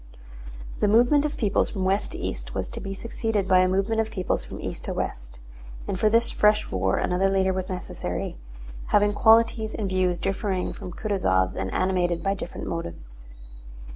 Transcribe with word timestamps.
The 0.79 0.87
movement 0.87 1.25
of 1.25 1.37
peoples 1.37 1.69
from 1.69 1.85
west 1.85 2.13
to 2.13 2.17
east 2.17 2.55
was 2.55 2.69
to 2.69 2.79
be 2.79 2.91
succeeded 2.95 3.47
by 3.47 3.59
a 3.59 3.67
movement 3.67 4.01
of 4.01 4.09
peoples 4.09 4.43
from 4.43 4.59
east 4.59 4.85
to 4.85 4.95
west, 4.95 5.37
and 5.87 5.99
for 5.99 6.09
this 6.09 6.31
fresh 6.31 6.71
war 6.71 6.97
another 6.97 7.29
leader 7.29 7.53
was 7.53 7.69
necessary, 7.69 8.35
having 8.87 9.13
qualities 9.13 9.75
and 9.75 9.87
views 9.89 10.17
differing 10.17 10.73
from 10.73 10.91
Kutúzov's 10.91 11.55
and 11.55 11.71
animated 11.71 12.23
by 12.23 12.33
different 12.33 12.65
motives. 12.65 13.27